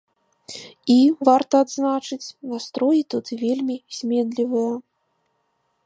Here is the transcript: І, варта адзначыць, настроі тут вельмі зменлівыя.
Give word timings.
І, 0.93 0.95
варта 1.29 1.55
адзначыць, 1.65 2.31
настроі 2.55 3.01
тут 3.15 3.25
вельмі 3.43 3.75
зменлівыя. 3.99 4.75